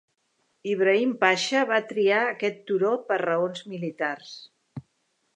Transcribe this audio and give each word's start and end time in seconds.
Ibrahim 0.69 1.09
Pasha 1.23 1.59
va 1.71 1.77
triar 1.91 2.21
aquest 2.29 2.57
turó 2.71 2.93
per 3.11 3.19
raons 3.25 3.61
militars. 3.75 4.33